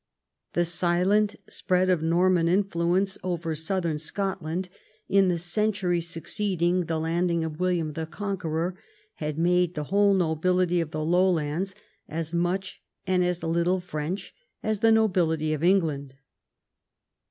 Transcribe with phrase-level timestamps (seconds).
[0.53, 4.67] The silent sj^read of Norman influence over southern Scotland,
[5.07, 8.75] in the century succeeding the landing of William the Conqueror,
[9.17, 11.75] had made the whole nobility of the Lowlands
[12.09, 14.33] as much and as little French
[14.63, 16.15] as the nobility of England.